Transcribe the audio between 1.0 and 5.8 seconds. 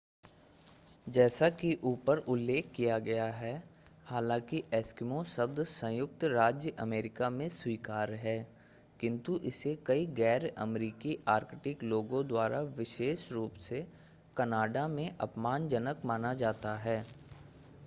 जैसा कि ऊपर उल्लेख किया गया है हालांकि एस्किमो शब्द